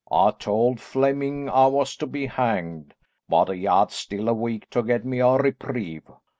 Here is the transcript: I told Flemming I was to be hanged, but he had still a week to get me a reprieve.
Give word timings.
I 0.11 0.31
told 0.31 0.79
Flemming 0.79 1.47
I 1.47 1.67
was 1.67 1.95
to 1.97 2.07
be 2.07 2.25
hanged, 2.25 2.95
but 3.29 3.49
he 3.51 3.65
had 3.65 3.91
still 3.91 4.29
a 4.29 4.33
week 4.33 4.67
to 4.71 4.81
get 4.81 5.05
me 5.05 5.19
a 5.19 5.33
reprieve. 5.35 6.09